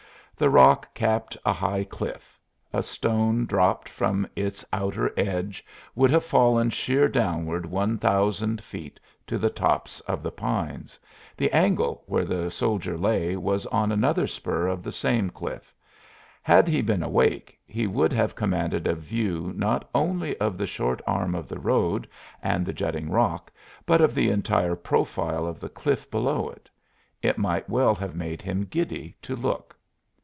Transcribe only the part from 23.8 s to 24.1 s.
but